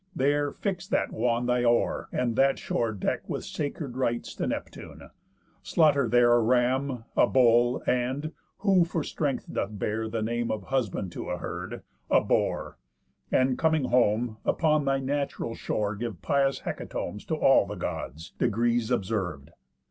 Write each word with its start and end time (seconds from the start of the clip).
There 0.15 0.51
fix 0.51 0.87
that 0.87 1.11
wan 1.11 1.45
thy 1.45 1.63
oar, 1.63 2.09
and 2.11 2.35
that 2.35 2.57
shore 2.57 2.91
deck 2.91 3.29
With 3.29 3.43
sacred 3.45 3.95
rites 3.95 4.33
to 4.33 4.47
Neptune; 4.47 5.11
slaughter 5.61 6.07
there 6.09 6.31
A 6.33 6.41
ram, 6.41 7.03
a 7.15 7.27
bull, 7.27 7.83
and 7.85 8.31
(who 8.57 8.83
for 8.83 9.03
strength 9.03 9.45
doth 9.53 9.77
bear 9.77 10.09
The 10.09 10.23
name 10.23 10.49
of 10.49 10.63
husband 10.63 11.11
to 11.11 11.29
a 11.29 11.37
herd) 11.37 11.83
a 12.09 12.19
boar. 12.19 12.79
And, 13.31 13.59
coming 13.59 13.83
home, 13.89 14.37
upon 14.43 14.85
thy 14.85 14.97
natural 14.99 15.53
shore, 15.53 15.95
Give 15.95 16.19
pious 16.19 16.61
hecatombs 16.61 17.23
to 17.25 17.35
all 17.35 17.67
the 17.67 17.75
Gods, 17.75 18.33
Degrees 18.39 18.89
observ'd. 18.89 19.51